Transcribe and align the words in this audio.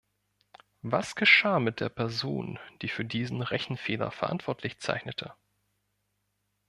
Was 0.81 1.13
geschah 1.15 1.59
mit 1.59 1.79
der 1.79 1.89
Person, 1.89 2.57
die 2.81 2.89
für 2.89 3.05
diesen 3.05 3.43
Rechenfehler 3.43 4.09
verantwortlich 4.09 4.79
zeichnete? 4.79 5.35